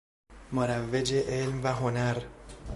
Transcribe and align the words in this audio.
مروج 0.51 1.13
علم 1.13 1.63
و 1.63 1.67
هنر 1.73 2.17